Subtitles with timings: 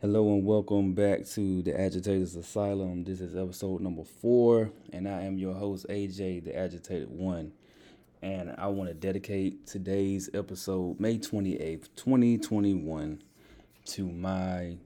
[0.00, 3.02] Hello and welcome back to the Agitators Asylum.
[3.02, 7.50] This is episode number four, and I am your host, AJ, the Agitated One.
[8.22, 13.20] And I want to dedicate today's episode, May 28th, 2021,
[13.86, 14.76] to my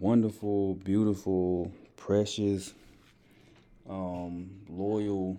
[0.00, 2.74] wonderful, beautiful, precious,
[3.88, 5.38] um, loyal,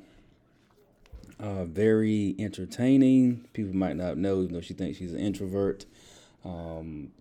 [1.41, 3.49] uh, very entertaining.
[3.51, 5.85] People might not know, even though she thinks she's an introvert.
[6.45, 7.11] Um,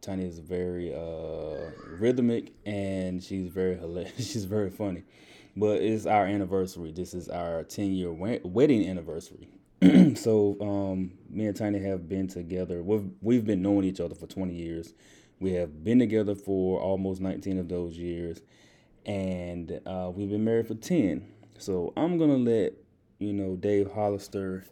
[0.00, 4.14] Tanya is very uh, rhythmic and she's very hilarious.
[4.16, 5.04] she's very funny.
[5.56, 6.92] But it's our anniversary.
[6.92, 9.48] This is our 10 year wedding anniversary.
[10.14, 12.82] so um, me and Tanya have been together.
[12.82, 14.94] We've, we've been knowing each other for 20 years.
[15.40, 18.40] We have been together for almost 19 of those years.
[19.06, 21.26] And uh, we've been married for 10.
[21.58, 22.74] So I'm going to let,
[23.18, 24.64] you know, Dave Hollister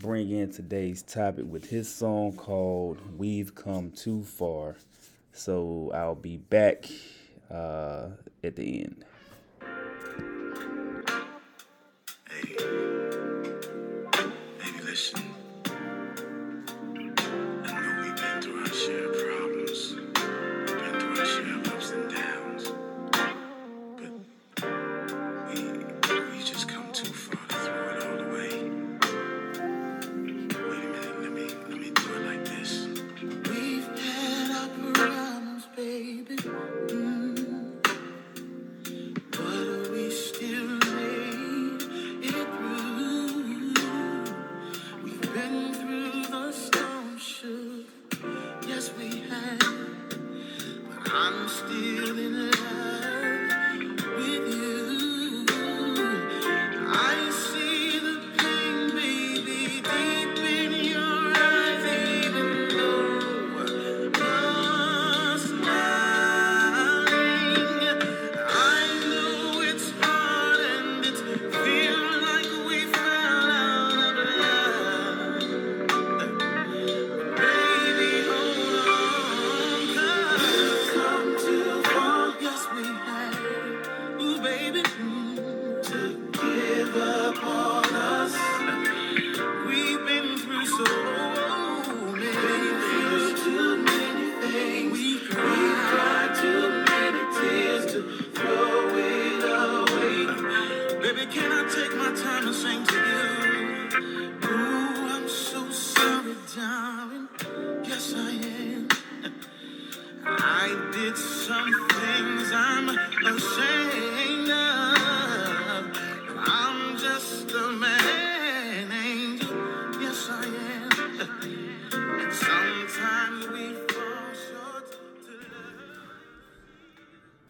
[0.00, 4.76] bring in today's topic with his song called We've Come Too Far.
[5.34, 6.86] So I'll be back
[7.50, 8.08] uh,
[8.42, 9.04] at the end.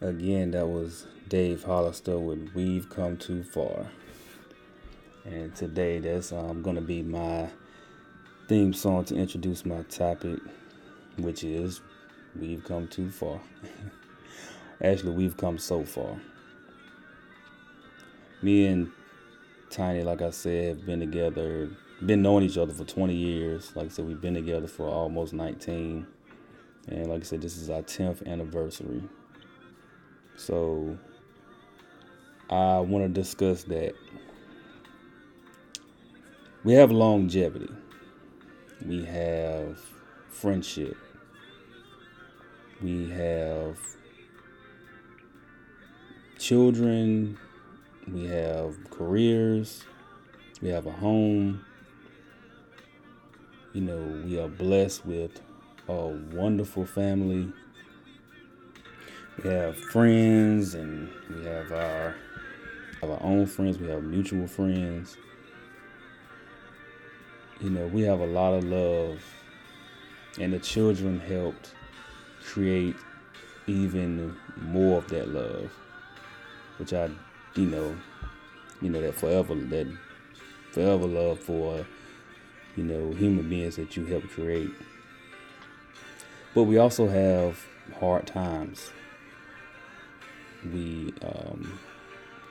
[0.01, 3.85] Again, that was Dave Hollister with We've Come Too Far.
[5.25, 7.47] And today, that's um, going to be my
[8.47, 10.39] theme song to introduce my topic,
[11.19, 11.81] which is
[12.35, 13.41] We've Come Too Far.
[14.83, 16.19] Actually, we've come so far.
[18.41, 18.91] Me and
[19.69, 21.69] Tiny, like I said, have been together,
[22.03, 23.75] been knowing each other for 20 years.
[23.75, 26.07] Like I said, we've been together for almost 19.
[26.87, 29.03] And like I said, this is our 10th anniversary.
[30.41, 30.97] So
[32.49, 33.93] I want to discuss that.
[36.63, 37.69] We have longevity.
[38.83, 39.79] We have
[40.29, 40.97] friendship.
[42.81, 43.77] We have
[46.39, 47.37] children.
[48.11, 49.83] We have careers.
[50.59, 51.63] We have a home.
[53.73, 55.39] You know, we are blessed with
[55.87, 57.53] a wonderful family
[59.43, 62.15] we have friends and we have our
[63.01, 65.17] have our own friends, we have mutual friends.
[67.59, 69.23] You know, we have a lot of love
[70.39, 71.73] and the children helped
[72.43, 72.95] create
[73.67, 75.71] even more of that love.
[76.77, 77.09] Which I
[77.55, 77.95] you know,
[78.81, 79.97] you know, that forever that
[80.71, 81.85] forever love for
[82.75, 84.71] you know, human beings that you help create.
[86.53, 87.65] But we also have
[87.99, 88.91] hard times
[90.65, 91.79] we um,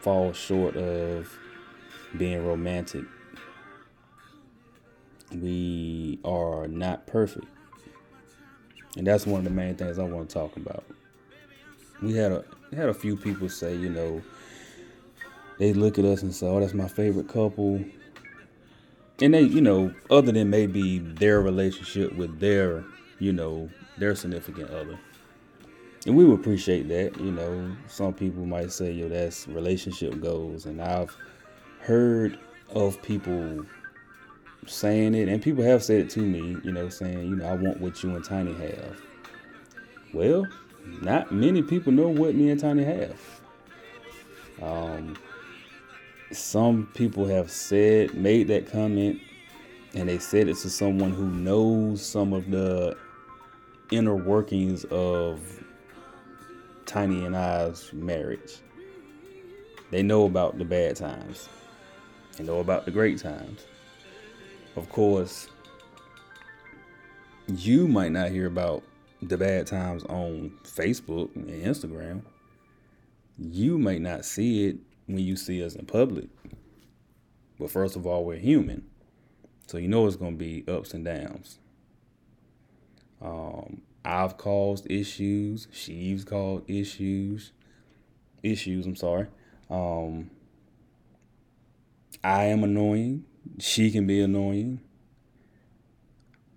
[0.01, 1.33] fall short of
[2.17, 3.05] being romantic.
[5.33, 7.47] We are not perfect.
[8.97, 10.85] And that's one of the main things I want to talk about.
[12.03, 14.23] We had a had a few people say, you know,
[15.59, 17.85] they look at us and say, "Oh, that's my favorite couple."
[19.21, 22.85] And they, you know, other than maybe their relationship with their,
[23.19, 23.69] you know,
[23.99, 24.99] their significant other
[26.07, 27.19] and we would appreciate that.
[27.19, 31.15] You know, some people might say, "Yo, that's relationship goals," and I've
[31.81, 32.39] heard
[32.71, 33.65] of people
[34.67, 36.57] saying it, and people have said it to me.
[36.63, 39.01] You know, saying, "You know, I want what you and Tiny have."
[40.13, 40.47] Well,
[41.03, 43.41] not many people know what me and Tiny have.
[44.63, 45.17] Um,
[46.33, 49.21] some people have said, made that comment,
[49.95, 52.97] and they said it to someone who knows some of the
[53.91, 55.60] inner workings of
[56.91, 58.59] Tiny and I's marriage.
[59.93, 61.49] They know about the bad times.
[62.37, 63.65] They know about the great times.
[64.75, 65.47] Of course,
[67.47, 68.83] you might not hear about
[69.23, 72.23] the bad times on Facebook and Instagram.
[73.39, 76.27] You might not see it when you see us in public.
[77.61, 78.85] But first of all, we're human.
[79.69, 81.61] So you know it's going to be ups and downs.
[83.23, 85.69] Um, I've caused issues.
[85.73, 87.53] She's caused issues.
[88.43, 89.27] Issues, I'm sorry.
[89.69, 90.31] Um,
[92.25, 93.25] I am annoying.
[93.59, 94.81] She can be annoying.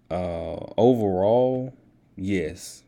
[0.10, 1.74] Uh, overall,
[2.16, 2.84] yes,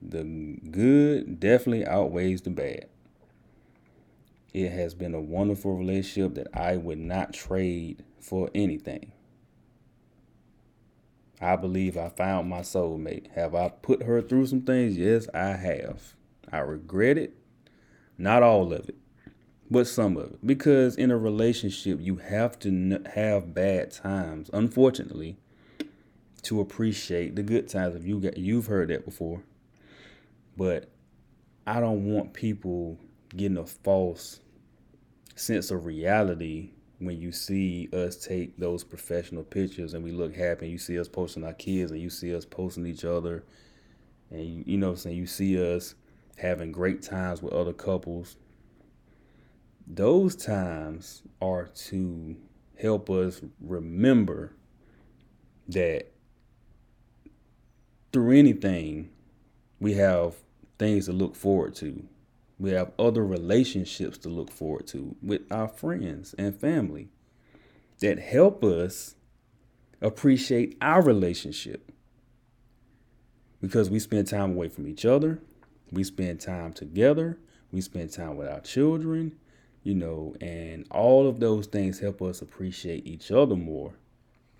[0.00, 0.24] the
[0.70, 2.86] good definitely outweighs the bad.
[4.54, 9.12] It has been a wonderful relationship that I would not trade for anything.
[11.40, 13.30] I believe I found my soulmate.
[13.32, 14.96] Have I put her through some things?
[14.96, 16.14] Yes, I have.
[16.50, 17.36] I regret it.
[18.16, 18.96] Not all of it,
[19.70, 20.46] but some of it.
[20.46, 25.36] Because in a relationship, you have to have bad times, unfortunately,
[26.42, 27.94] to appreciate the good times.
[27.94, 29.42] If you got, you've heard that before,
[30.56, 30.88] but
[31.66, 32.98] I don't want people
[33.36, 34.40] getting a false
[35.34, 40.68] sense of reality when you see us take those professional pictures and we look happy,
[40.68, 43.44] you see us posting our kids and you see us posting each other,
[44.30, 45.94] and you, you know what I'm saying, you see us
[46.38, 48.36] having great times with other couples.
[49.86, 52.36] Those times are to
[52.78, 54.52] help us remember
[55.68, 56.12] that
[58.12, 59.10] through anything,
[59.80, 60.34] we have
[60.78, 62.06] things to look forward to.
[62.58, 67.08] We have other relationships to look forward to with our friends and family
[68.00, 69.14] that help us
[70.00, 71.90] appreciate our relationship.
[73.60, 75.40] Because we spend time away from each other,
[75.90, 77.38] we spend time together,
[77.72, 79.36] we spend time with our children,
[79.82, 83.94] you know, and all of those things help us appreciate each other more.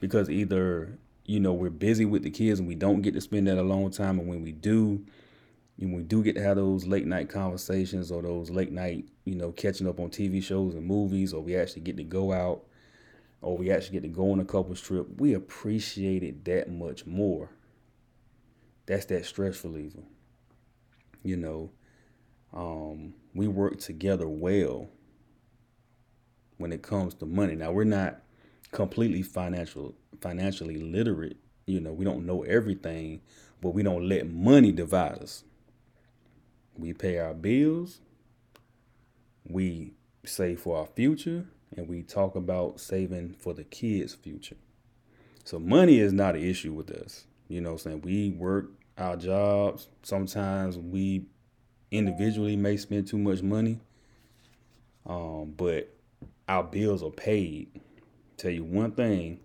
[0.01, 3.47] Because either, you know, we're busy with the kids and we don't get to spend
[3.49, 5.05] that alone time, and when we do,
[5.79, 9.35] and we do get to have those late night conversations or those late night, you
[9.35, 12.65] know, catching up on TV shows and movies, or we actually get to go out,
[13.43, 17.05] or we actually get to go on a couples trip, we appreciate it that much
[17.05, 17.51] more.
[18.87, 20.03] That's that stress reliever.
[21.23, 21.71] You know,
[22.55, 24.89] um, we work together well
[26.57, 27.55] when it comes to money.
[27.55, 28.23] Now we're not
[28.73, 31.37] completely financial financially literate.
[31.67, 33.21] You know, we don't know everything,
[33.61, 35.45] but we don't let money divide us.
[36.79, 38.01] We pay our bills,
[39.49, 39.93] we
[40.25, 41.47] save for our future,
[41.77, 44.57] and we talk about saving for the kids' future.
[45.45, 47.27] So money is not an issue with us.
[47.49, 48.03] You know what I'm saying?
[48.03, 49.89] We work our jobs.
[50.03, 51.27] Sometimes we
[51.91, 53.79] individually may spend too much money.
[55.07, 55.95] Um, but
[56.49, 57.81] our bills are paid.
[58.37, 59.41] Tell you one thing,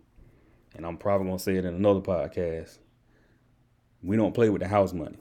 [0.75, 2.79] and I'm probably gonna say it in another podcast.
[4.03, 5.19] We don't play with the house money.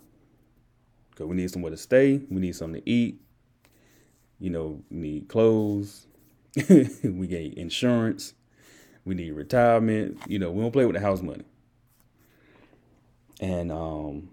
[1.20, 2.22] Cause we need somewhere to stay.
[2.30, 3.20] We need something to eat.
[4.38, 6.06] You know, we need clothes.
[6.70, 8.32] we get insurance.
[9.04, 10.16] We need retirement.
[10.26, 11.44] You know, we don't play with the house money.
[13.38, 14.30] And um,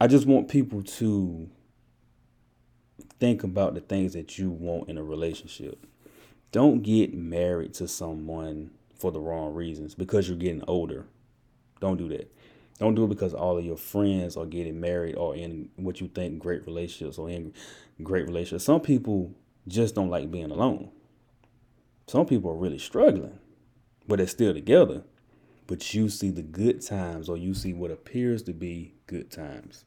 [0.00, 1.50] I just want people to
[3.18, 5.86] think about the things that you want in a relationship.
[6.50, 11.04] Don't get married to someone for the wrong reasons because you're getting older.
[11.78, 12.32] Don't do that.
[12.80, 16.08] Don't do it because all of your friends are getting married or in what you
[16.08, 17.52] think great relationships or in
[18.02, 18.64] great relationships.
[18.64, 19.34] Some people
[19.68, 20.90] just don't like being alone.
[22.06, 23.38] Some people are really struggling,
[24.08, 25.02] but they're still together.
[25.66, 29.84] But you see the good times or you see what appears to be good times.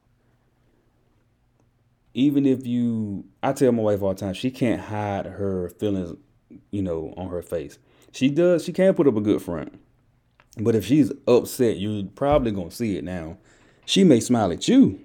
[2.14, 6.16] Even if you, I tell my wife all the time, she can't hide her feelings,
[6.70, 7.80] you know, on her face.
[8.12, 9.80] She does, she can put up a good front
[10.58, 13.38] but if she's upset, you're probably gonna see it now.
[13.86, 15.00] She may smile at you,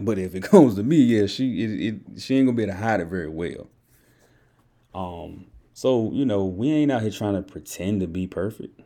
[0.00, 2.74] but if it comes to me, yeah, she it, it she ain't gonna be able
[2.74, 3.68] to hide it very well.
[4.94, 8.80] Um, so you know, we ain't out here trying to pretend to be perfect.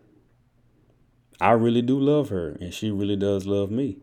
[1.41, 3.99] I really do love her, and she really does love me.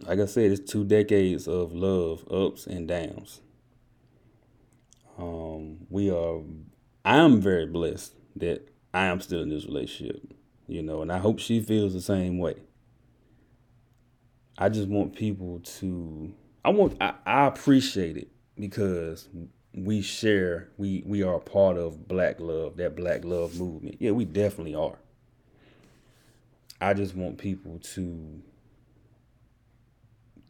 [0.00, 3.40] like I said, it's two decades of love, ups and downs.
[5.18, 6.40] Um, we are.
[7.04, 10.20] I am very blessed that I am still in this relationship,
[10.66, 12.56] you know, and I hope she feels the same way.
[14.58, 16.32] I just want people to.
[16.64, 16.96] I want.
[17.00, 18.28] I, I appreciate it
[18.58, 19.28] because
[19.72, 20.68] we share.
[20.76, 23.96] We we are a part of Black Love, that Black Love movement.
[24.00, 24.98] Yeah, we definitely are.
[26.80, 28.42] I just want people to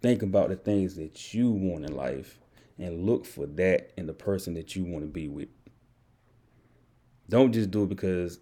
[0.00, 2.38] think about the things that you want in life
[2.78, 5.49] and look for that in the person that you want to be with.
[7.30, 8.40] Don't just do it because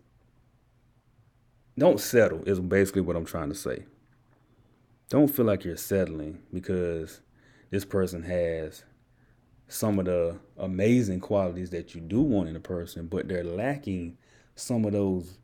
[1.79, 3.85] don't settle is basically what I'm trying to say.
[5.11, 7.21] Don't feel like you're settling because
[7.71, 8.85] this person has
[9.69, 14.17] some of the amazing qualities that you do want in a person, but they're lacking
[14.57, 15.39] some of those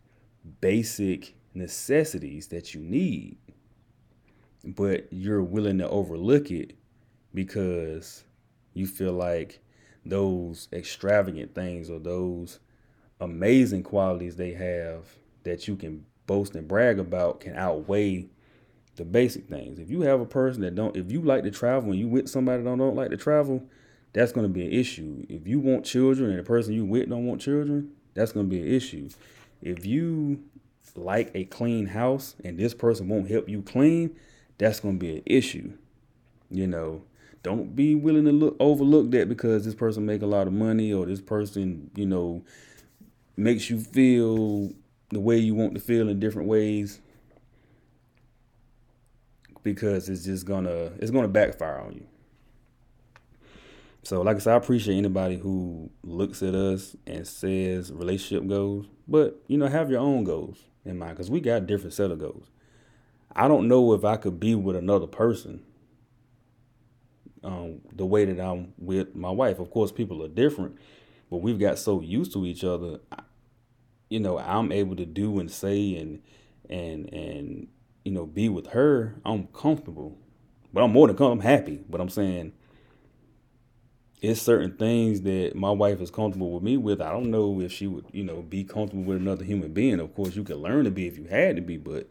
[0.62, 3.36] basic necessities that you need.
[4.64, 6.78] But you're willing to overlook it
[7.34, 8.24] because
[8.72, 9.60] you feel like
[10.06, 12.60] those extravagant things or those
[13.20, 15.06] amazing qualities they have
[15.44, 18.28] that you can boast and brag about can outweigh
[18.96, 19.78] the basic things.
[19.78, 22.28] If you have a person that don't, if you like to travel and you with
[22.28, 23.62] somebody that don't, don't like to travel,
[24.12, 25.26] that's going to be an issue.
[25.28, 28.50] If you want children and the person you with don't want children, that's going to
[28.50, 29.08] be an issue.
[29.60, 30.44] If you
[30.94, 34.14] like a clean house and this person won't help you clean,
[34.58, 35.72] that's going to be an issue.
[36.50, 37.02] You know,
[37.42, 40.92] don't be willing to look overlook that because this person make a lot of money
[40.92, 42.44] or this person, you know,
[43.36, 44.70] makes you feel
[45.10, 47.00] the way you want to feel in different ways
[49.62, 52.06] because it's just gonna it's gonna backfire on you.
[54.02, 58.86] So, like I said, I appreciate anybody who looks at us and says relationship goals,
[59.08, 62.18] but you know, have your own goals in mind because we got different set of
[62.18, 62.50] goals.
[63.34, 65.62] I don't know if I could be with another person
[67.42, 69.58] um, the way that I'm with my wife.
[69.58, 70.76] Of course, people are different,
[71.34, 73.00] but we've got so used to each other.
[74.08, 76.22] You know, I'm able to do and say and
[76.70, 77.66] and and
[78.04, 79.16] you know be with her.
[79.26, 80.16] I'm comfortable,
[80.72, 81.32] but I'm more than comfortable.
[81.32, 81.80] I'm happy.
[81.90, 82.52] But I'm saying
[84.22, 87.00] it's certain things that my wife is comfortable with me with.
[87.00, 89.98] I don't know if she would, you know, be comfortable with another human being.
[89.98, 92.06] Of course, you could learn to be if you had to be, but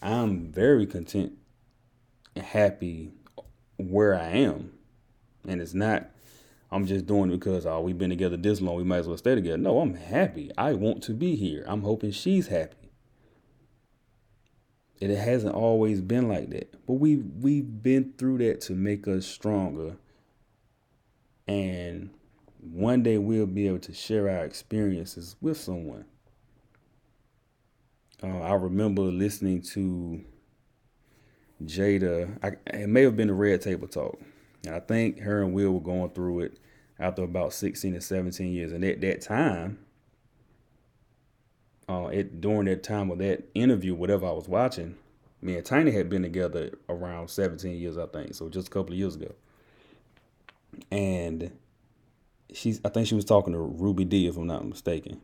[0.00, 1.34] I'm very content
[2.34, 3.12] and happy
[3.76, 4.72] where I am.
[5.46, 6.08] And it's not
[6.70, 9.16] I'm just doing it because oh we've been together this long, we might as well
[9.16, 9.58] stay together.
[9.58, 10.50] No, I'm happy.
[10.58, 11.64] I want to be here.
[11.66, 12.90] I'm hoping she's happy.
[15.00, 16.74] And it hasn't always been like that.
[16.86, 19.96] But we we've been through that to make us stronger
[21.48, 22.10] and
[22.60, 26.04] one day we'll be able to share our experiences with someone.
[28.22, 30.22] Uh, I remember listening to
[31.64, 32.38] Jada.
[32.42, 34.18] I, it may have been a Red Table Talk.
[34.64, 36.58] And I think her and Will were going through it
[36.98, 38.72] after about 16 or 17 years.
[38.72, 39.78] And at that time,
[41.88, 44.96] uh, it during that time of that interview, whatever I was watching,
[45.40, 48.34] me and Tiny had been together around 17 years, I think.
[48.34, 49.32] So just a couple of years ago
[50.90, 51.50] and
[52.52, 55.20] she's I think she was talking to Ruby Dee if I'm not mistaken.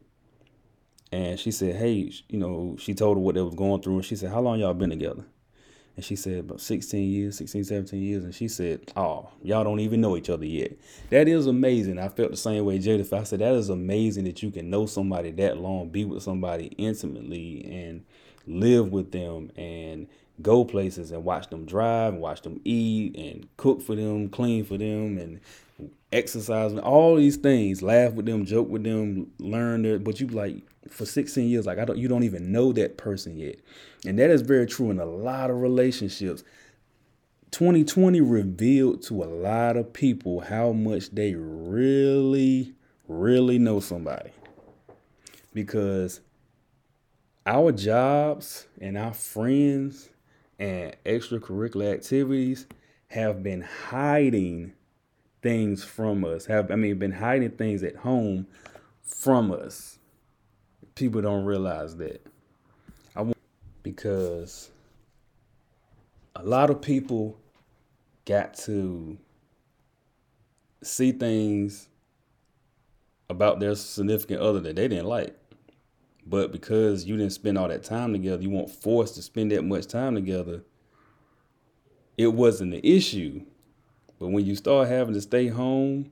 [1.12, 4.04] And she said, "Hey, you know," she told her what they was going through, and
[4.04, 5.24] she said, "How long y'all been together?"
[5.96, 9.80] And she said, "About 16 years, 16, 17 years." And she said, "Oh, y'all don't
[9.80, 10.72] even know each other yet."
[11.10, 11.98] That is amazing.
[11.98, 13.12] I felt the same way, Jada.
[13.12, 16.66] I said that is amazing that you can know somebody that long, be with somebody
[16.78, 18.04] intimately, and
[18.46, 20.08] live with them, and
[20.42, 24.64] go places and watch them drive and watch them eat and cook for them, clean
[24.64, 25.38] for them, and
[26.12, 27.83] exercise all these things.
[27.83, 29.99] Laugh with them, joke with them, learn their.
[29.99, 33.37] But you like for 16 years, like I don't, you don't even know that person
[33.37, 33.57] yet,
[34.07, 36.45] and that is very true in a lot of relationships.
[37.50, 42.75] 2020 revealed to a lot of people how much they really,
[43.07, 44.31] really know somebody
[45.52, 46.21] because
[47.47, 50.09] our jobs and our friends
[50.59, 52.66] and extracurricular activities
[53.09, 54.73] have been hiding
[55.44, 56.46] things from us.
[56.46, 58.46] Have I mean been hiding things at home
[59.02, 59.98] from us.
[60.94, 62.26] People don't realize that.
[63.14, 63.36] I want
[63.82, 64.70] because
[66.34, 67.36] a lot of people
[68.24, 69.18] got to
[70.82, 71.88] see things
[73.28, 75.36] about their significant other that they didn't like.
[76.26, 79.62] But because you didn't spend all that time together, you weren't forced to spend that
[79.62, 80.62] much time together.
[82.16, 83.44] It wasn't an issue.
[84.18, 86.11] But when you start having to stay home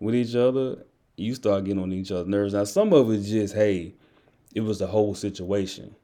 [0.00, 0.84] with each other,
[1.16, 2.54] you start getting on each other's nerves.
[2.54, 3.94] Now, some of it's just, hey,
[4.54, 5.94] it was the whole situation.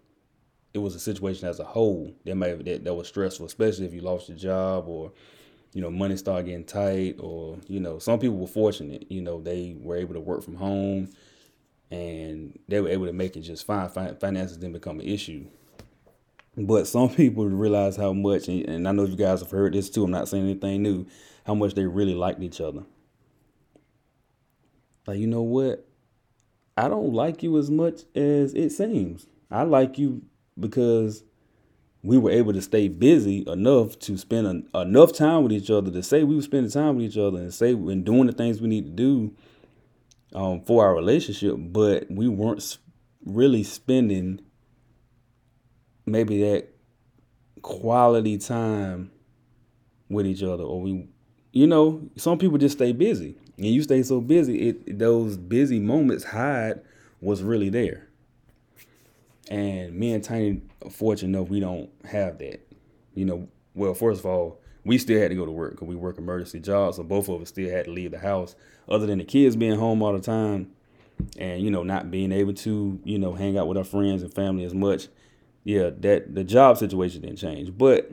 [0.74, 3.86] it was a situation as a whole that may have, that, that was stressful, especially
[3.86, 5.12] if you lost your job or
[5.72, 9.40] you know money started getting tight or you know some people were fortunate you know
[9.40, 11.10] they were able to work from home
[11.90, 13.88] and they were able to make it just fine
[14.20, 15.44] finances didn't become an issue
[16.56, 20.04] but some people realize how much and i know you guys have heard this too
[20.04, 21.06] i'm not saying anything new
[21.44, 22.84] how much they really liked each other.
[25.06, 25.86] Like you know what?
[26.76, 29.26] I don't like you as much as it seems.
[29.50, 30.22] I like you
[30.58, 31.22] because
[32.02, 35.90] we were able to stay busy enough to spend an, enough time with each other
[35.90, 38.60] to say we were spending time with each other and say we're doing the things
[38.60, 39.34] we need to do
[40.34, 42.78] um, for our relationship, but we weren't
[43.24, 44.40] really spending
[46.06, 46.68] maybe that
[47.62, 49.10] quality time
[50.08, 51.08] with each other, or we,
[51.52, 55.80] you know, some people just stay busy, and you stay so busy, it those busy
[55.80, 56.80] moments hide
[57.20, 58.08] what's really there.
[59.50, 62.60] And me and Tiny fortunate enough we don't have that.
[63.14, 65.96] You know, well, first of all, we still had to go to work because we
[65.96, 68.54] work emergency jobs, so both of us still had to leave the house.
[68.88, 70.70] Other than the kids being home all the time,
[71.38, 74.32] and you know not being able to you know hang out with our friends and
[74.32, 75.08] family as much,
[75.64, 77.76] yeah, that the job situation didn't change.
[77.76, 78.10] But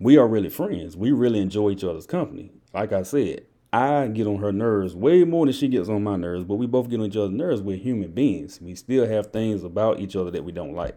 [0.00, 0.96] we are really friends.
[0.96, 2.52] We really enjoy each other's company.
[2.72, 6.16] Like I said, I get on her nerves way more than she gets on my
[6.16, 7.60] nerves, but we both get on each other's nerves.
[7.60, 8.60] We're human beings.
[8.60, 10.96] We still have things about each other that we don't like,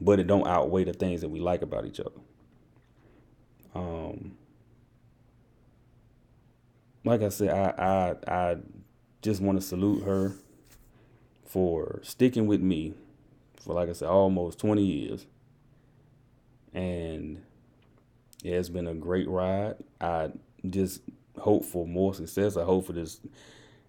[0.00, 2.20] but it don't outweigh the things that we like about each other.
[3.74, 4.36] Um,
[7.04, 8.56] like I said, I I I
[9.20, 10.32] just want to salute her
[11.44, 12.94] for sticking with me
[13.64, 15.26] for like I said almost 20 years.
[16.72, 17.42] And
[18.42, 19.76] yeah, it's been a great ride.
[20.00, 20.30] I
[20.68, 21.02] just
[21.38, 22.56] hope for more success.
[22.56, 23.20] I hope for this,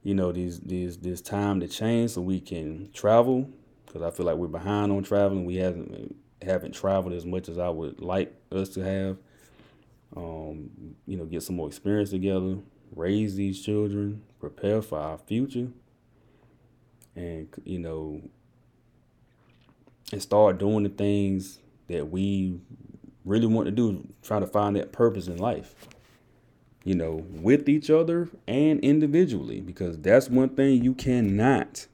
[0.04, 3.50] you know, these these this time to change so we can travel
[3.86, 5.46] because I feel like we're behind on traveling.
[5.46, 9.18] We haven't haven't traveled as much as I would like us to have.
[10.16, 10.70] Um,
[11.06, 12.58] you know, get some more experience together,
[12.96, 15.68] raise these children, prepare for our future,
[17.16, 18.22] and you know,
[20.12, 22.60] and start doing the things that we
[23.24, 24.08] really want to do.
[24.22, 25.74] Try to find that purpose in life
[26.86, 31.88] you know, with each other and individually, because that's one thing you cannot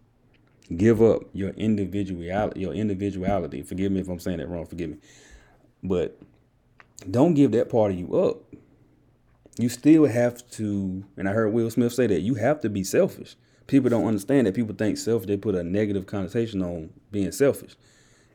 [0.76, 2.60] give up your individuality.
[2.60, 3.64] Your individuality.
[3.64, 4.66] Forgive me if I'm saying that wrong.
[4.66, 4.98] Forgive me,
[5.82, 6.22] but
[7.10, 8.44] don't give that part of you up.
[9.58, 12.84] You still have to, and I heard Will Smith say that you have to be
[12.84, 13.36] selfish.
[13.68, 14.56] People don't understand that.
[14.56, 15.28] People think selfish.
[15.28, 17.76] They put a negative connotation on being selfish.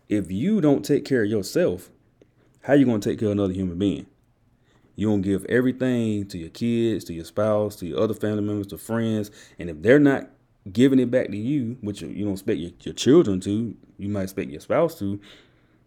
[0.09, 1.91] If you don't take care of yourself,
[2.63, 4.07] how you gonna take care of another human being?
[4.97, 8.43] You're going to give everything to your kids, to your spouse, to your other family
[8.43, 9.31] members, to friends.
[9.59, 10.31] And if they're not
[10.73, 14.23] giving it back to you, which you don't expect your, your children to, you might
[14.23, 15.21] expect your spouse to.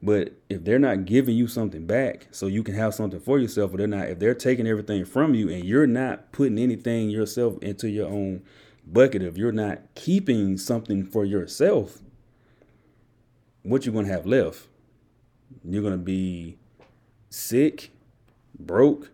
[0.02, 3.74] But if they're not giving you something back so you can have something for yourself,
[3.74, 7.58] or they're not, if they're taking everything from you and you're not putting anything yourself
[7.64, 8.44] into your own
[8.86, 12.00] bucket, if you're not keeping something for yourself,
[13.70, 14.68] what you're going to have left?
[15.64, 16.58] You're going to be
[17.30, 17.92] sick
[18.60, 19.12] broke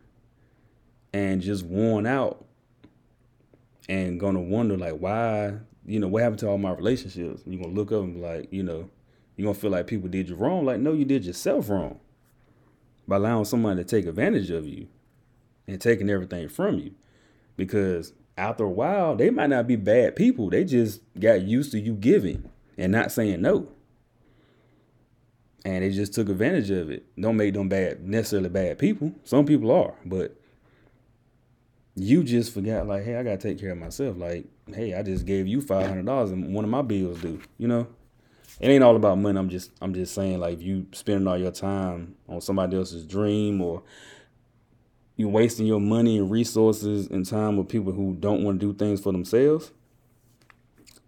[1.13, 2.46] and just worn out
[3.88, 5.54] and gonna wonder like why
[5.86, 7.44] you know what happened to all my relationships?
[7.46, 8.89] You're gonna look up and be like you know
[9.36, 10.65] you're gonna feel like people did you wrong?
[10.65, 12.00] Like no you did yourself wrong
[13.08, 14.88] by allowing somebody to take advantage of you
[15.68, 16.91] and taking everything from you.
[17.56, 20.50] Because after a while they might not be bad people.
[20.50, 23.70] They just got used to you giving and not saying no
[25.65, 27.04] and they just took advantage of it.
[27.19, 29.12] Don't make them bad, necessarily bad people.
[29.23, 30.39] Some people are, but
[31.95, 34.15] you just forgot, like, hey, I gotta take care of myself.
[34.15, 37.41] Like, hey, I just gave you five hundred dollars and one of my bills due.
[37.58, 37.88] You know,
[38.60, 39.39] it ain't all about money.
[39.39, 43.06] I'm just, I'm just saying, like, if you spending all your time on somebody else's
[43.06, 43.82] dream or
[45.15, 48.78] you wasting your money and resources and time with people who don't want to do
[48.78, 49.71] things for themselves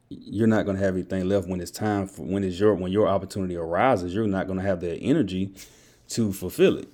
[0.09, 2.91] you're not going to have anything left when it's time for when it's your when
[2.91, 5.53] your opportunity arises you're not going to have the energy
[6.09, 6.87] to fulfill it.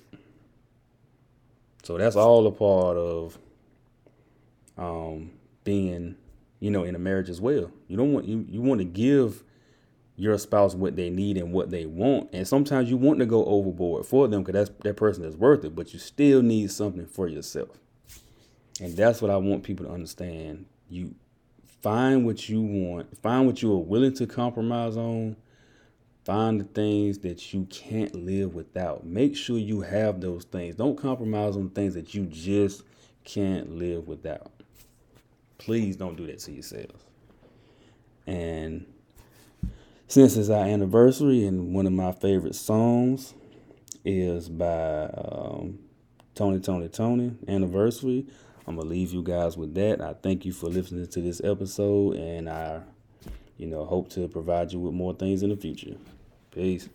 [1.84, 3.38] So that's all a part of
[4.76, 5.30] um
[5.62, 6.16] being
[6.58, 7.70] you know in a marriage as well.
[7.88, 9.44] You don't want you you want to give
[10.16, 12.30] your spouse what they need and what they want.
[12.32, 15.64] And sometimes you want to go overboard for them because that's that person is worth
[15.64, 17.78] it but you still need something for yourself.
[18.80, 20.66] And that's what i want people to understand.
[20.88, 21.14] You
[21.84, 23.14] Find what you want.
[23.18, 25.36] Find what you are willing to compromise on.
[26.24, 29.04] Find the things that you can't live without.
[29.04, 30.76] Make sure you have those things.
[30.76, 32.84] Don't compromise on things that you just
[33.24, 34.50] can't live without.
[35.58, 37.04] Please don't do that to yourself.
[38.26, 38.86] And
[40.08, 43.34] since it's our anniversary, and one of my favorite songs
[44.06, 45.80] is by um,
[46.34, 48.24] Tony Toni Toné Anniversary.
[48.66, 50.00] I'm gonna leave you guys with that.
[50.00, 52.80] I thank you for listening to this episode, and I,
[53.58, 55.96] you know, hope to provide you with more things in the future.
[56.50, 56.88] Peace.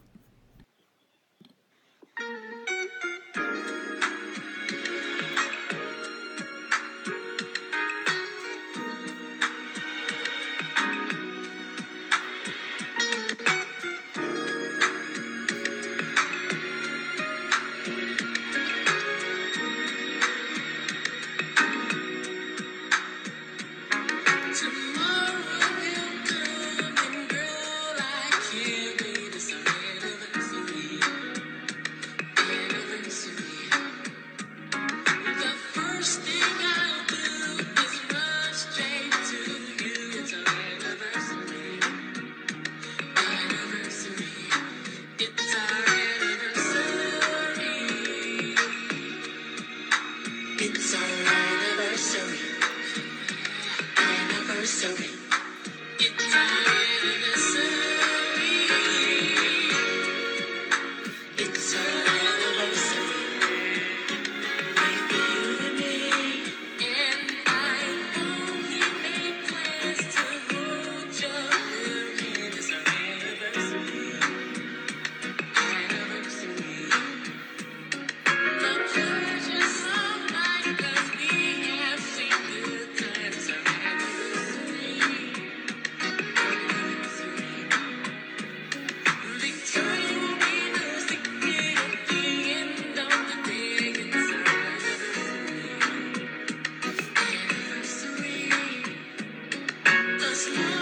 [100.39, 100.79] Today